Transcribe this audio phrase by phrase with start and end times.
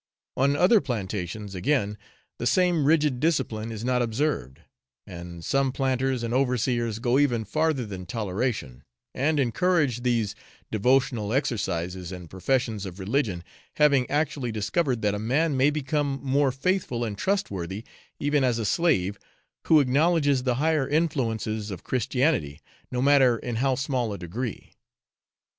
[0.35, 1.95] On other plantations, again,
[2.39, 4.61] the same rigid discipline is not observed;
[5.05, 8.83] and some planters and overseers go even farther than toleration;
[9.13, 10.33] and encourage these
[10.71, 13.43] devotional exercises and professions of religion,
[13.75, 17.83] having actually discovered that a man may become more faithful and trustworthy
[18.19, 19.19] even as a slave,
[19.67, 22.59] who acknowledges the higher influences of Christianity,
[22.89, 24.73] no matter in how small a degree.